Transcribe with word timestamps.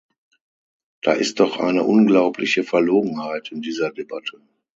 Da 1.03 1.11
ist 1.13 1.39
doch 1.39 1.57
eine 1.57 1.83
unglaubliche 1.83 2.63
Verlogenheit 2.63 3.51
in 3.51 3.61
dieser 3.61 3.91
Debatte! 3.91 4.41